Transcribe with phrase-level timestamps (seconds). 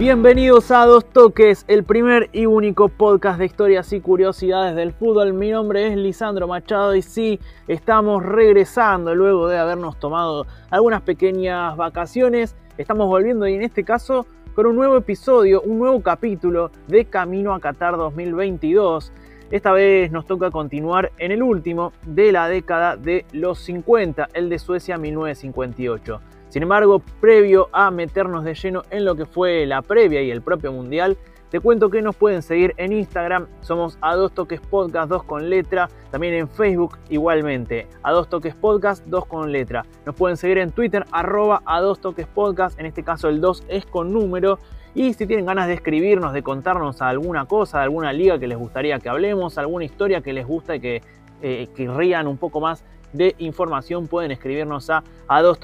[0.00, 5.34] Bienvenidos a Dos Toques, el primer y único podcast de historias y curiosidades del fútbol.
[5.34, 11.76] Mi nombre es Lisandro Machado y sí, estamos regresando luego de habernos tomado algunas pequeñas
[11.76, 12.56] vacaciones.
[12.78, 14.24] Estamos volviendo y en este caso
[14.54, 19.12] con un nuevo episodio, un nuevo capítulo de Camino a Qatar 2022.
[19.50, 24.48] Esta vez nos toca continuar en el último de la década de los 50, el
[24.48, 26.39] de Suecia 1958.
[26.50, 30.42] Sin embargo, previo a meternos de lleno en lo que fue la previa y el
[30.42, 31.16] propio mundial,
[31.48, 35.48] te cuento que nos pueden seguir en Instagram, somos a dos toques podcast 2 con
[35.48, 39.84] letra, también en Facebook igualmente, a dos toques podcast 2 con letra.
[40.06, 43.64] Nos pueden seguir en Twitter arroba a dos toques podcast, en este caso el 2
[43.68, 44.58] es con número.
[44.92, 48.58] Y si tienen ganas de escribirnos, de contarnos alguna cosa, de alguna liga que les
[48.58, 51.02] gustaría que hablemos, alguna historia que les gusta y que
[51.42, 55.58] eh, rían un poco más de información pueden escribirnos a, a dos.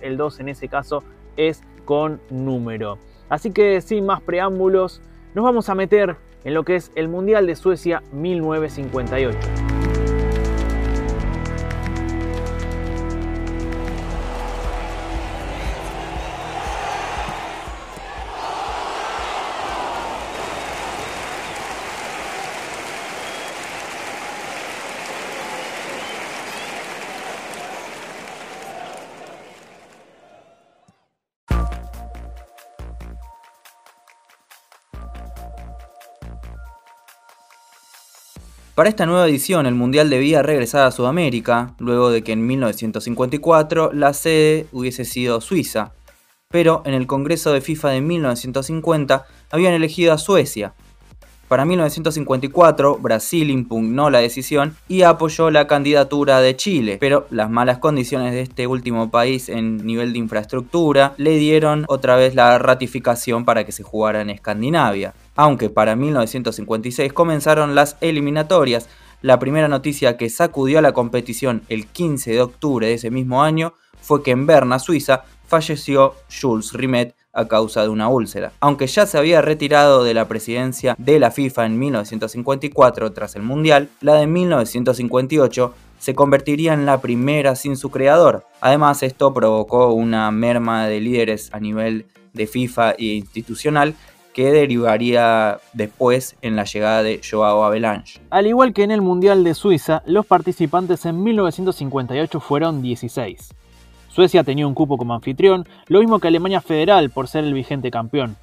[0.00, 1.02] El 2 en ese caso
[1.36, 2.98] es con número.
[3.28, 5.00] Así que sin más preámbulos,
[5.34, 9.67] nos vamos a meter en lo que es el Mundial de Suecia 1958.
[38.78, 43.90] Para esta nueva edición, el Mundial debía regresar a Sudamérica, luego de que en 1954
[43.92, 45.94] la sede hubiese sido Suiza,
[46.48, 50.74] pero en el Congreso de FIFA de 1950 habían elegido a Suecia.
[51.48, 57.78] Para 1954, Brasil impugnó la decisión y apoyó la candidatura de Chile, pero las malas
[57.78, 63.46] condiciones de este último país en nivel de infraestructura le dieron otra vez la ratificación
[63.46, 68.88] para que se jugara en Escandinavia aunque para 1956 comenzaron las eliminatorias.
[69.22, 73.40] La primera noticia que sacudió a la competición el 15 de octubre de ese mismo
[73.40, 78.52] año fue que en Berna, Suiza, falleció Jules Rimet a causa de una úlcera.
[78.60, 83.42] Aunque ya se había retirado de la presidencia de la FIFA en 1954 tras el
[83.42, 88.44] Mundial, la de 1958 se convertiría en la primera sin su creador.
[88.60, 93.94] Además, esto provocó una merma de líderes a nivel de FIFA e institucional
[94.32, 98.20] que derivaría después en la llegada de Joao Avalanche.
[98.30, 103.54] Al igual que en el Mundial de Suiza, los participantes en 1958 fueron 16.
[104.08, 107.90] Suecia tenía un cupo como anfitrión, lo mismo que Alemania Federal por ser el vigente
[107.90, 108.36] campeón.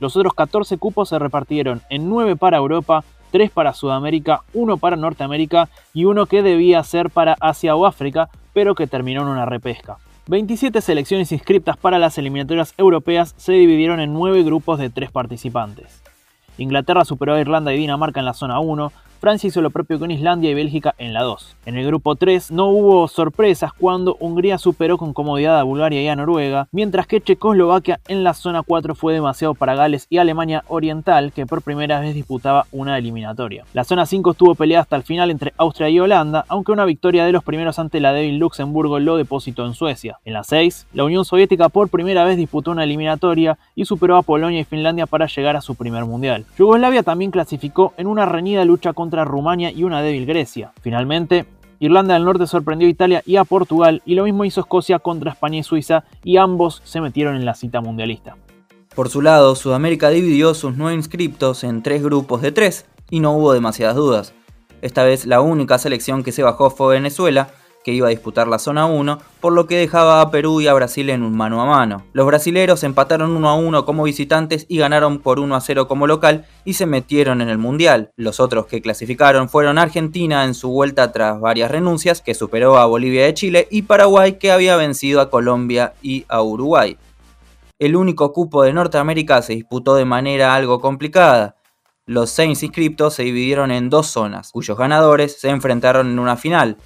[0.00, 4.96] Los otros 14 cupos se repartieron en 9 para Europa, 3 para Sudamérica, 1 para
[4.96, 9.46] Norteamérica y uno que debía ser para Asia o África, pero que terminó en una
[9.46, 9.98] repesca.
[10.26, 16.02] 27 selecciones inscritas para las eliminatorias europeas se dividieron en 9 grupos de 3 participantes.
[16.56, 20.10] Inglaterra superó a Irlanda y Dinamarca en la zona 1, Francia hizo lo propio con
[20.10, 21.56] Islandia y Bélgica en la 2.
[21.66, 26.08] En el grupo 3 no hubo sorpresas cuando Hungría superó con comodidad a Bulgaria y
[26.08, 30.64] a Noruega, mientras que Checoslovaquia en la zona 4 fue demasiado para Gales y Alemania
[30.68, 33.66] Oriental, que por primera vez disputaba una eliminatoria.
[33.74, 37.26] La zona 5 estuvo peleada hasta el final entre Austria y Holanda, aunque una victoria
[37.26, 40.18] de los primeros ante la débil Luxemburgo lo depositó en Suecia.
[40.24, 44.22] En la 6, la Unión Soviética por primera vez disputó una eliminatoria y superó a
[44.22, 46.46] Polonia y Finlandia para llegar a su primer mundial.
[46.56, 50.72] Yugoslavia también clasificó en una reñida lucha contra Rumania y una débil Grecia.
[50.80, 51.46] Finalmente,
[51.80, 55.32] Irlanda del Norte sorprendió a Italia y a Portugal y lo mismo hizo Escocia contra
[55.32, 58.36] España y Suiza y ambos se metieron en la cita mundialista.
[58.94, 63.32] Por su lado, Sudamérica dividió sus nueve inscriptos en tres grupos de tres y no
[63.32, 64.34] hubo demasiadas dudas.
[64.82, 67.48] Esta vez la única selección que se bajó fue Venezuela,
[67.84, 70.74] que iba a disputar la zona 1, por lo que dejaba a Perú y a
[70.74, 72.04] Brasil en un mano a mano.
[72.12, 76.06] Los brasileros empataron 1 a 1 como visitantes y ganaron por 1 a 0 como
[76.06, 78.10] local y se metieron en el Mundial.
[78.16, 82.86] Los otros que clasificaron fueron Argentina en su vuelta tras varias renuncias, que superó a
[82.86, 86.96] Bolivia y Chile, y Paraguay que había vencido a Colombia y a Uruguay.
[87.78, 91.56] El único cupo de Norteamérica se disputó de manera algo complicada.
[92.04, 96.76] Los seis inscriptos se dividieron en dos zonas, cuyos ganadores se enfrentaron en una final.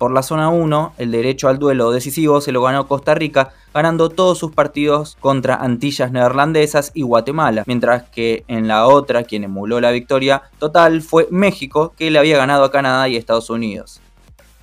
[0.00, 4.08] Por la zona 1, el derecho al duelo decisivo se lo ganó Costa Rica, ganando
[4.08, 9.78] todos sus partidos contra Antillas Neerlandesas y Guatemala, mientras que en la otra, quien emuló
[9.78, 14.00] la victoria total fue México, que le había ganado a Canadá y Estados Unidos.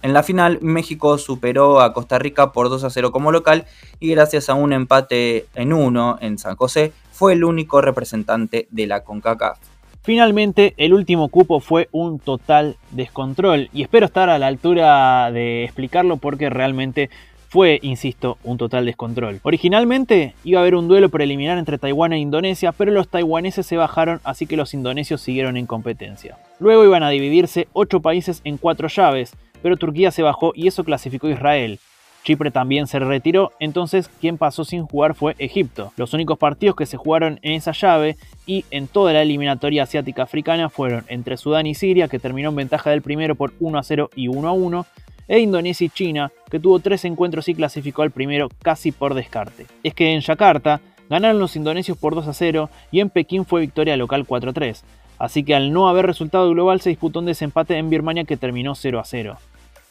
[0.02, 3.68] En la final, México superó a Costa Rica por 2 a 0 como local
[4.00, 8.88] y gracias a un empate en 1 en San José, fue el único representante de
[8.88, 9.60] la CONCACAF.
[10.08, 15.66] Finalmente, el último cupo fue un total descontrol y espero estar a la altura de
[15.66, 17.10] explicarlo porque realmente
[17.50, 19.42] fue, insisto, un total descontrol.
[19.44, 23.76] Originalmente iba a haber un duelo preliminar entre Taiwán e Indonesia, pero los taiwaneses se
[23.76, 26.38] bajaron, así que los indonesios siguieron en competencia.
[26.62, 30.86] Luego iban a dividirse 8 países en 4 llaves, pero Turquía se bajó y eso
[30.86, 31.80] clasificó a Israel.
[32.28, 35.94] Chipre también se retiró, entonces quien pasó sin jugar fue Egipto.
[35.96, 40.24] Los únicos partidos que se jugaron en esa llave y en toda la eliminatoria asiática
[40.24, 43.82] africana fueron entre Sudán y Siria, que terminó en ventaja del primero por 1 a
[43.84, 44.86] 0 y 1 a 1,
[45.30, 49.66] e Indonesia y China, que tuvo tres encuentros y clasificó al primero casi por descarte.
[49.82, 53.62] Es que en Yakarta ganaron los indonesios por 2 a 0 y en Pekín fue
[53.62, 54.84] victoria local 4 a 3,
[55.18, 58.76] así que al no haber resultado global se disputó un desempate en Birmania que terminó
[58.76, 59.38] 0 a 0.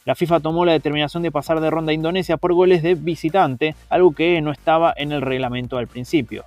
[0.07, 3.75] La FIFA tomó la determinación de pasar de ronda a Indonesia por goles de visitante,
[3.89, 6.45] algo que no estaba en el reglamento al principio.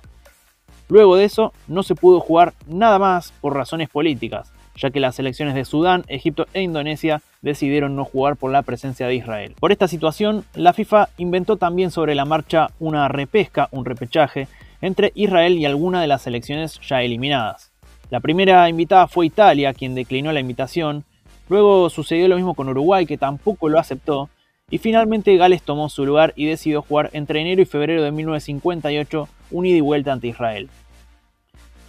[0.89, 5.13] Luego de eso, no se pudo jugar nada más por razones políticas, ya que las
[5.13, 9.53] selecciones de Sudán, Egipto e Indonesia decidieron no jugar por la presencia de Israel.
[9.59, 14.47] Por esta situación, la FIFA inventó también sobre la marcha una repesca, un repechaje,
[14.81, 17.71] entre Israel y alguna de las selecciones ya eliminadas.
[18.09, 21.05] La primera invitada fue Italia, quien declinó la invitación,
[21.51, 24.29] Luego sucedió lo mismo con Uruguay, que tampoco lo aceptó,
[24.69, 29.27] y finalmente Gales tomó su lugar y decidió jugar entre enero y febrero de 1958
[29.51, 30.69] un ida y vuelta ante Israel.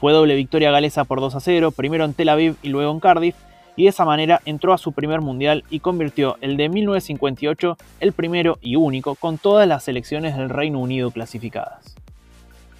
[0.01, 2.99] Fue doble victoria galesa por 2 a 0, primero en Tel Aviv y luego en
[2.99, 3.37] Cardiff,
[3.77, 8.13] y de esa manera entró a su primer mundial y convirtió el de 1958 el
[8.13, 11.95] primero y único con todas las selecciones del Reino Unido clasificadas.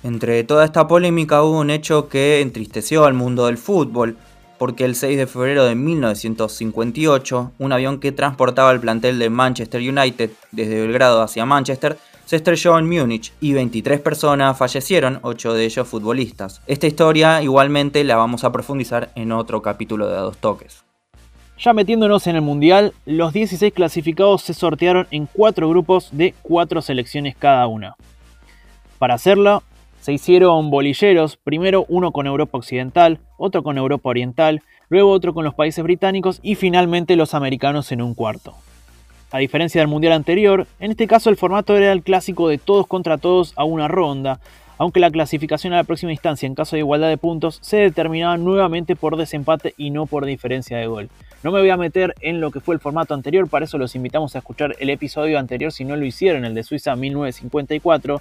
[0.03, 4.17] Entre toda esta polémica hubo un hecho que entristeció al mundo del fútbol,
[4.63, 9.81] porque el 6 de febrero de 1958, un avión que transportaba el plantel de Manchester
[9.81, 15.65] United desde Belgrado hacia Manchester se estrelló en Múnich y 23 personas fallecieron, 8 de
[15.65, 16.63] ellos futbolistas.
[16.69, 20.85] Esta historia igualmente la vamos a profundizar en otro capítulo de A Dos Toques.
[21.59, 26.83] Ya metiéndonos en el Mundial, los 16 clasificados se sortearon en 4 grupos de 4
[26.83, 27.97] selecciones cada una.
[29.01, 29.65] Para hacerlo,
[30.03, 35.45] se hicieron bolilleros, primero uno con Europa Occidental, otro con Europa Oriental, luego otro con
[35.45, 38.53] los países británicos y finalmente los americanos en un cuarto.
[39.31, 42.89] A diferencia del mundial anterior, en este caso el formato era el clásico de todos
[42.89, 44.41] contra todos a una ronda,
[44.77, 48.37] aunque la clasificación a la próxima instancia en caso de igualdad de puntos se determinaba
[48.39, 51.11] nuevamente por desempate y no por diferencia de gol.
[51.45, 53.95] No me voy a meter en lo que fue el formato anterior, para eso los
[53.95, 58.21] invitamos a escuchar el episodio anterior si no lo hicieron, el de Suiza 1954,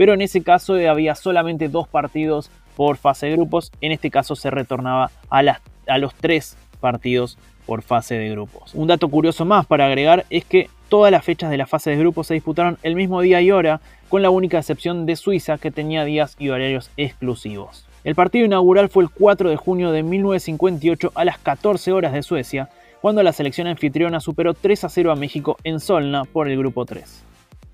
[0.00, 4.34] pero en ese caso había solamente dos partidos por fase de grupos, en este caso
[4.34, 5.42] se retornaba a,
[5.86, 7.36] a los tres partidos
[7.66, 8.74] por fase de grupos.
[8.74, 11.98] Un dato curioso más para agregar es que todas las fechas de la fase de
[11.98, 15.70] grupos se disputaron el mismo día y hora, con la única excepción de Suiza que
[15.70, 17.84] tenía días y horarios exclusivos.
[18.02, 22.22] El partido inaugural fue el 4 de junio de 1958 a las 14 horas de
[22.22, 22.70] Suecia,
[23.02, 26.86] cuando la selección anfitriona superó 3 a 0 a México en Solna por el grupo
[26.86, 27.22] 3.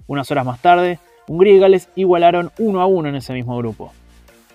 [0.08, 3.92] Unas horas más tarde, Hungría y Gales igualaron 1 a 1 en ese mismo grupo.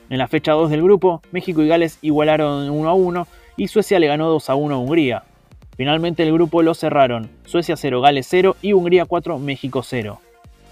[0.10, 4.00] En la fecha 2 del grupo, México y Gales igualaron 1 a 1 y Suecia
[4.00, 5.24] le ganó 2 a 1 a Hungría.
[5.76, 10.20] Finalmente el grupo lo cerraron, Suecia 0, Gales 0 y Hungría 4, México 0.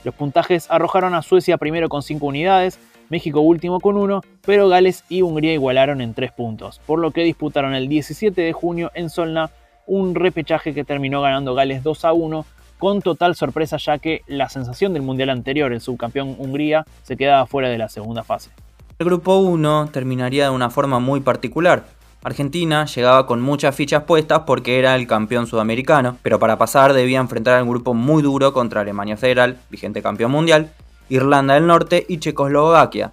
[0.03, 2.79] Los puntajes arrojaron a Suecia primero con 5 unidades,
[3.09, 7.23] México último con 1, pero Gales y Hungría igualaron en 3 puntos, por lo que
[7.23, 9.51] disputaron el 17 de junio en Solna
[9.87, 12.45] un repechaje que terminó ganando Gales 2 a 1
[12.79, 17.45] con total sorpresa ya que la sensación del mundial anterior, el subcampeón Hungría, se quedaba
[17.45, 18.49] fuera de la segunda fase.
[18.97, 21.85] El grupo 1 terminaría de una forma muy particular.
[22.23, 27.19] Argentina llegaba con muchas fichas puestas porque era el campeón sudamericano, pero para pasar debía
[27.19, 30.71] enfrentar a un grupo muy duro contra Alemania Federal, vigente campeón mundial,
[31.09, 33.11] Irlanda del Norte y Checoslovaquia.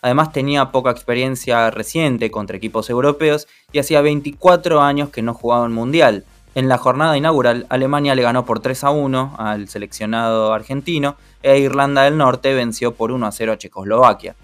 [0.00, 5.64] Además tenía poca experiencia reciente contra equipos europeos y hacía 24 años que no jugaba
[5.64, 6.24] un mundial.
[6.54, 11.58] En la jornada inaugural, Alemania le ganó por 3 a 1 al seleccionado argentino e
[11.58, 14.36] Irlanda del Norte venció por 1 a 0 a Checoslovaquia.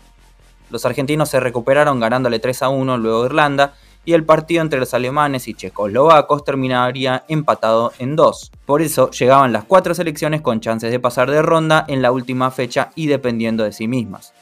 [0.70, 3.74] Los argentinos se recuperaron ganándole 3 a 1 luego Irlanda
[4.04, 8.50] y el partido entre los alemanes y checoslovacos terminaría empatado en 2.
[8.66, 12.50] Por eso llegaban las cuatro selecciones con chances de pasar de ronda en la última
[12.50, 14.32] fecha y dependiendo de sí mismas.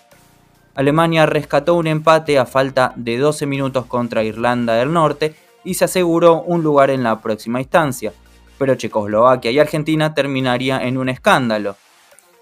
[0.74, 5.34] Alemania rescató un empate a falta de 12 minutos contra Irlanda del Norte
[5.64, 8.12] y se aseguró un lugar en la próxima instancia,
[8.58, 11.76] pero Checoslovaquia y Argentina terminaría en un escándalo.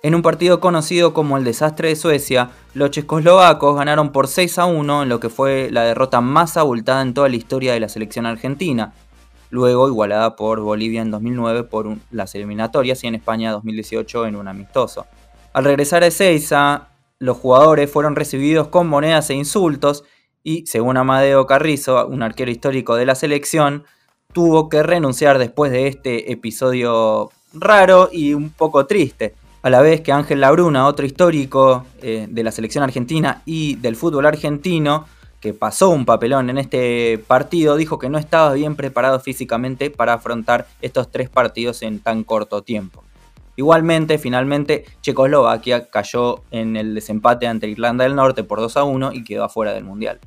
[0.03, 4.67] En un partido conocido como el desastre de Suecia, los checoslovacos ganaron por 6 a
[4.67, 7.89] 1 en lo que fue la derrota más abultada en toda la historia de la
[7.89, 8.93] selección argentina,
[9.51, 14.49] luego igualada por Bolivia en 2009 por las eliminatorias y en España 2018 en un
[14.49, 15.07] amistoso.
[15.53, 20.05] Al regresar a Ezeiza, los jugadores fueron recibidos con monedas e insultos
[20.47, 23.83] y, según Amadeo Carrizo, un arquero histórico de la selección,
[24.33, 29.35] tuvo que renunciar después de este episodio raro y un poco triste.
[29.63, 33.97] a la vez que Ángel Labruna, otro histórico eh, de la selección argentina y del
[33.97, 35.07] fútbol argentino,
[35.41, 40.13] que pasó un papelón en este partido, dijo que no estaba bien preparado físicamente para
[40.13, 43.03] afrontar estos tres partidos en tan corto tiempo.
[43.57, 49.13] Igualmente, finalmente, Checoslovaquia cayó en el desempate ante Irlanda del Norte por 2 a 1
[49.15, 50.21] y quedó afuera del Mundial.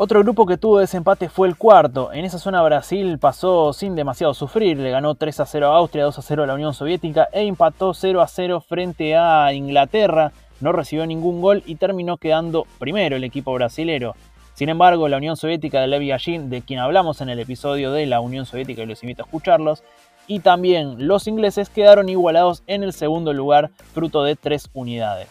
[0.00, 2.12] Otro grupo que tuvo desempate fue el cuarto.
[2.12, 4.78] En esa zona Brasil pasó sin demasiado sufrir.
[4.78, 7.42] Le ganó 3 a 0 a Austria, 2 a 0 a la Unión Soviética e
[7.42, 10.30] empató 0 a 0 frente a Inglaterra.
[10.60, 14.14] No recibió ningún gol y terminó quedando primero el equipo brasilero.
[14.54, 18.06] Sin embargo, la Unión Soviética de Lev Yashin, de quien hablamos en el episodio de
[18.06, 19.82] la Unión Soviética y los invito a escucharlos,
[20.28, 25.28] y también los ingleses quedaron igualados en el segundo lugar, fruto de tres unidades.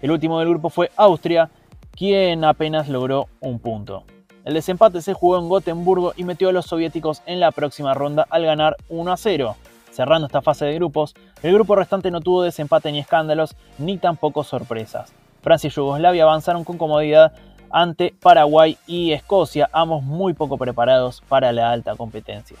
[0.00, 1.50] El último del grupo fue Austria,
[1.96, 4.04] quien apenas logró un punto.
[4.44, 8.26] El desempate se jugó en Gotemburgo y metió a los soviéticos en la próxima ronda
[8.28, 9.56] al ganar 1 a 0.
[9.90, 14.44] Cerrando esta fase de grupos, el grupo restante no tuvo desempate ni escándalos, ni tampoco
[14.44, 15.12] sorpresas.
[15.40, 17.32] Francia y Yugoslavia avanzaron con comodidad
[17.70, 22.56] ante Paraguay y Escocia, ambos muy poco preparados para la alta competencia.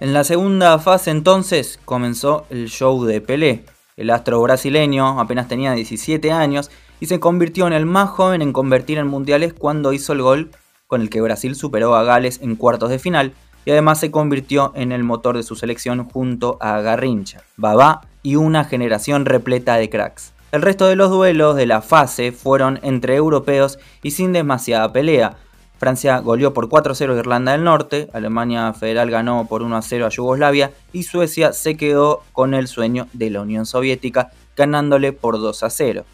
[0.00, 3.64] En la segunda fase entonces comenzó el show de Pelé.
[3.96, 6.70] El astro brasileño apenas tenía 17 años
[7.02, 10.52] y se convirtió en el más joven en convertir en mundiales cuando hizo el gol
[10.86, 13.32] con el que Brasil superó a Gales en cuartos de final
[13.64, 18.36] y además se convirtió en el motor de su selección junto a Garrincha, Babá y
[18.36, 20.32] una generación repleta de cracks.
[20.52, 25.38] El resto de los duelos de la fase fueron entre europeos y sin demasiada pelea.
[25.78, 30.70] Francia goleó por 4-0 a Irlanda del Norte, Alemania Federal ganó por 1-0 a Yugoslavia
[30.92, 36.04] y Suecia se quedó con el sueño de la Unión Soviética ganándole por 2-0.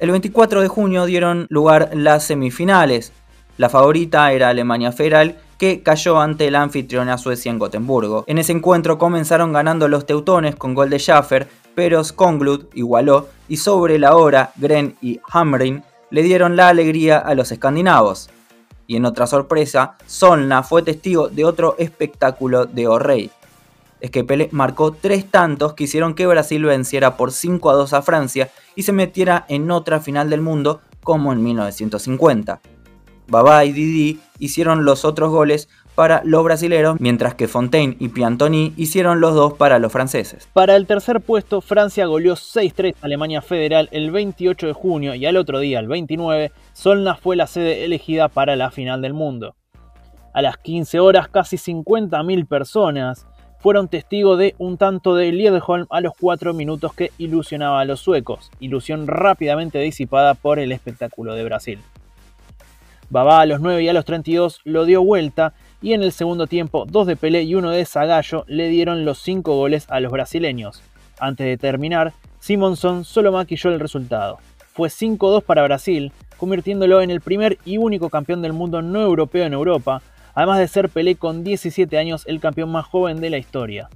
[0.00, 3.12] El 24 de junio dieron lugar las semifinales.
[3.58, 8.24] La favorita era Alemania Federal, que cayó ante la anfitriona Suecia en Gotemburgo.
[8.26, 13.58] En ese encuentro comenzaron ganando los teutones con gol de Schaffer, pero Skonglut igualó y
[13.58, 18.30] sobre la hora Gren y Hamrin le dieron la alegría a los escandinavos.
[18.86, 23.30] Y en otra sorpresa, Solna fue testigo de otro espectáculo de O'Reilly
[24.00, 27.92] es que Pelé marcó tres tantos que hicieron que Brasil venciera por 5 a 2
[27.92, 32.60] a Francia y se metiera en otra final del mundo como en 1950.
[33.28, 38.72] Babá y Didi hicieron los otros goles para los brasileros, mientras que Fontaine y Piantoni
[38.76, 40.48] hicieron los dos para los franceses.
[40.52, 45.26] Para el tercer puesto, Francia goleó 6-3 a Alemania Federal el 28 de junio y
[45.26, 49.54] al otro día, el 29, Solna fue la sede elegida para la final del mundo.
[50.32, 53.26] A las 15 horas, casi 50.000 personas
[53.60, 58.00] fueron testigos de un tanto de Liedholm a los 4 minutos que ilusionaba a los
[58.00, 61.78] suecos, ilusión rápidamente disipada por el espectáculo de Brasil.
[63.10, 65.52] Babá a los 9 y a los 32 lo dio vuelta
[65.82, 69.18] y en el segundo tiempo dos de Pelé y uno de Zagallo le dieron los
[69.18, 70.82] 5 goles a los brasileños.
[71.18, 74.38] Antes de terminar, Simonson solo maquilló el resultado.
[74.72, 79.44] Fue 5-2 para Brasil, convirtiéndolo en el primer y único campeón del mundo no europeo
[79.44, 80.00] en Europa,
[80.40, 83.90] además de ser Pelé con 17 años el campeón más joven de la historia.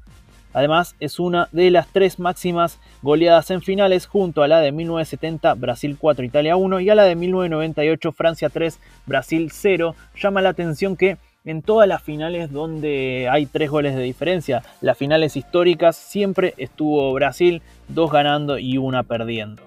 [0.53, 5.55] Además, es una de las tres máximas goleadas en finales junto a la de 1970
[5.55, 9.97] Brasil 4 Italia 1 y a la de 1998 Francia 3 Brasil 0.
[10.21, 14.99] Llama la atención que en todas las finales donde hay tres goles de diferencia, las
[14.99, 19.63] finales históricas, siempre estuvo Brasil, dos ganando y una perdiendo.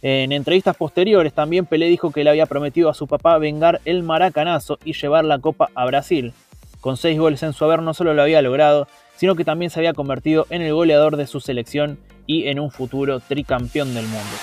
[0.00, 4.04] En entrevistas posteriores también Pelé dijo que le había prometido a su papá vengar el
[4.04, 6.32] maracanazo y llevar la copa a Brasil.
[6.80, 8.86] Con seis goles en su haber no solo lo había logrado,
[9.16, 12.70] sino que también se había convertido en el goleador de su selección y en un
[12.70, 14.36] futuro tricampeón del mundo.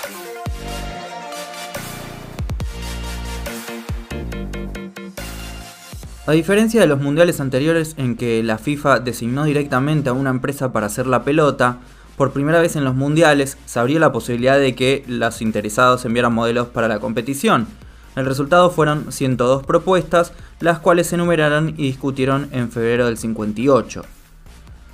[6.26, 10.72] A diferencia de los mundiales anteriores en que la FIFA designó directamente a una empresa
[10.72, 11.78] para hacer la pelota,
[12.16, 16.32] por primera vez en los mundiales se abrió la posibilidad de que los interesados enviaran
[16.32, 17.66] modelos para la competición.
[18.16, 24.02] El resultado fueron 102 propuestas, las cuales se enumeraron y discutieron en febrero del 58.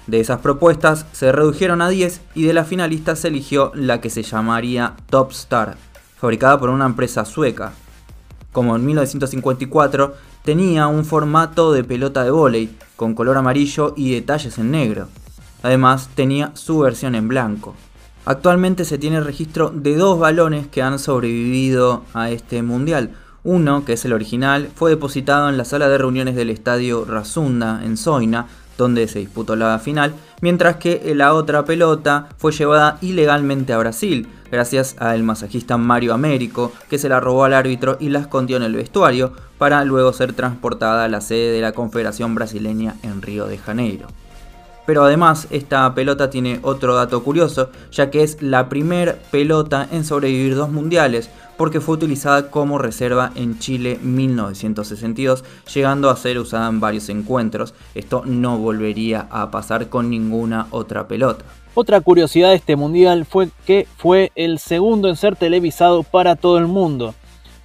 [0.09, 4.11] De esas propuestas se redujeron a 10 y de las finalistas se eligió la que
[4.11, 5.77] se llamaría Top Star,
[6.17, 7.73] fabricada por una empresa sueca.
[8.51, 10.15] Como en 1954,
[10.45, 15.07] tenía un formato de pelota de vóley, con color amarillo y detalles en negro.
[15.63, 17.75] Además, tenía su versión en blanco.
[18.25, 23.11] Actualmente se tiene registro de dos balones que han sobrevivido a este mundial.
[23.45, 27.81] Uno, que es el original, fue depositado en la sala de reuniones del estadio Rasunda
[27.85, 28.47] en Zoina,
[28.79, 34.29] donde se disputó la final, mientras que la otra pelota fue llevada ilegalmente a Brasil,
[34.51, 38.63] gracias al masajista Mario Américo, que se la robó al árbitro y la escondió en
[38.63, 43.47] el vestuario, para luego ser transportada a la sede de la Confederación Brasileña en Río
[43.47, 44.07] de Janeiro.
[44.87, 50.05] Pero además esta pelota tiene otro dato curioso, ya que es la primer pelota en
[50.05, 56.69] sobrevivir dos mundiales, porque fue utilizada como reserva en Chile 1962, llegando a ser usada
[56.69, 57.75] en varios encuentros.
[57.95, 61.45] Esto no volvería a pasar con ninguna otra pelota.
[61.75, 66.59] Otra curiosidad de este mundial fue que fue el segundo en ser televisado para todo
[66.59, 67.15] el mundo.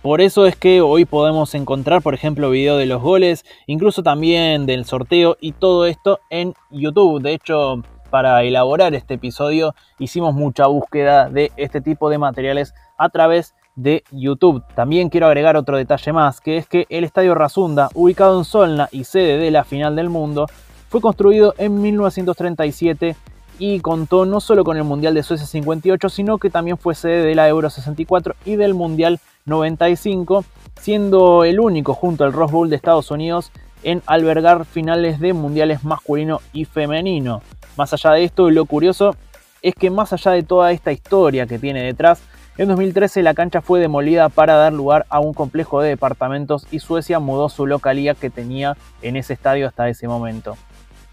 [0.01, 4.65] Por eso es que hoy podemos encontrar, por ejemplo, video de los goles, incluso también
[4.65, 7.21] del sorteo y todo esto en YouTube.
[7.21, 13.09] De hecho, para elaborar este episodio hicimos mucha búsqueda de este tipo de materiales a
[13.09, 14.63] través de YouTube.
[14.75, 18.89] También quiero agregar otro detalle más, que es que el Estadio Razunda, ubicado en Solna
[18.91, 20.47] y sede de la final del mundo,
[20.89, 23.15] fue construido en 1937
[23.59, 27.25] y contó no solo con el Mundial de Suecia 58, sino que también fue sede
[27.25, 30.45] de la Euro 64 y del Mundial 95,
[30.79, 33.51] siendo el único junto al Rose Bowl de Estados Unidos
[33.83, 37.41] en albergar finales de mundiales masculino y femenino.
[37.77, 39.15] Más allá de esto, lo curioso
[39.61, 42.21] es que más allá de toda esta historia que tiene detrás,
[42.57, 46.79] en 2013 la cancha fue demolida para dar lugar a un complejo de departamentos y
[46.79, 50.57] Suecia mudó su localía que tenía en ese estadio hasta ese momento.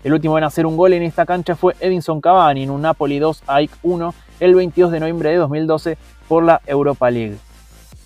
[0.05, 3.19] El último en hacer un gol en esta cancha fue Edinson Cavani en un Napoli
[3.19, 5.97] 2 AIK 1 el 22 de noviembre de 2012
[6.29, 7.39] por la Europa League.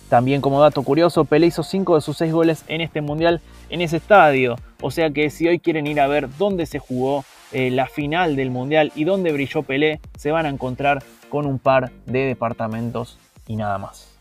[0.08, 3.80] También como dato curioso, Pelé hizo 5 de sus 6 goles en este mundial en
[3.80, 4.56] ese estadio.
[4.80, 8.36] O sea que si hoy quieren ir a ver dónde se jugó eh, la final
[8.36, 13.18] del mundial y dónde brilló Pelé, se van a encontrar con un par de departamentos
[13.48, 14.17] y nada más.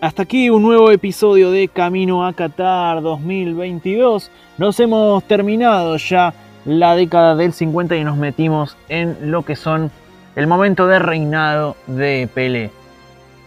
[0.00, 4.30] Hasta aquí un nuevo episodio de Camino a Qatar 2022.
[4.56, 6.34] Nos hemos terminado ya
[6.64, 9.90] la década del 50 y nos metimos en lo que son
[10.36, 12.70] el momento de reinado de Pelé.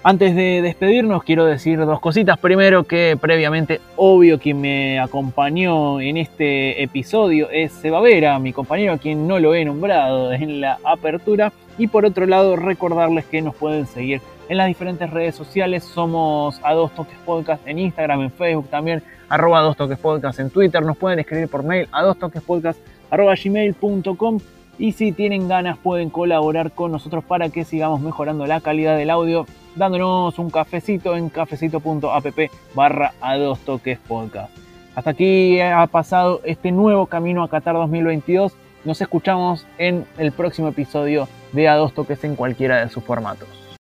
[0.03, 2.39] Antes de despedirnos quiero decir dos cositas.
[2.39, 8.93] Primero que previamente, obvio, quien me acompañó en este episodio es Seba Vera, mi compañero
[8.93, 11.53] a quien no lo he nombrado en la apertura.
[11.77, 15.83] Y por otro lado, recordarles que nos pueden seguir en las diferentes redes sociales.
[15.83, 20.49] Somos a dos toques podcast en Instagram, en Facebook también, arroba dos toques podcast en
[20.49, 20.83] Twitter.
[20.83, 22.79] Nos pueden escribir por mail a dos podcast
[23.11, 24.39] gmail.com
[24.79, 29.11] y si tienen ganas pueden colaborar con nosotros para que sigamos mejorando la calidad del
[29.11, 32.39] audio dándonos un cafecito en cafecito.app
[32.73, 34.55] barra a dos toques podcast.
[34.95, 38.53] Hasta aquí ha pasado este nuevo camino a Qatar 2022.
[38.83, 43.60] Nos escuchamos en el próximo episodio de A dos toques en cualquiera de sus formatos.